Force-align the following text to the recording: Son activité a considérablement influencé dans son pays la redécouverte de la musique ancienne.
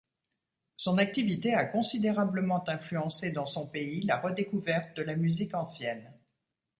Son 0.77 0.97
activité 0.97 1.53
a 1.53 1.63
considérablement 1.63 2.67
influencé 2.67 3.33
dans 3.33 3.45
son 3.45 3.67
pays 3.67 4.01
la 4.01 4.17
redécouverte 4.17 4.97
de 4.97 5.03
la 5.03 5.15
musique 5.15 5.53
ancienne. 5.53 6.11